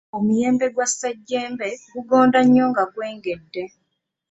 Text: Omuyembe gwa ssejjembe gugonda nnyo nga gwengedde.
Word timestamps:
Omuyembe 0.17 0.65
gwa 0.73 0.85
ssejjembe 0.89 1.67
gugonda 1.93 2.39
nnyo 2.43 2.63
nga 2.71 2.83
gwengedde. 2.93 3.63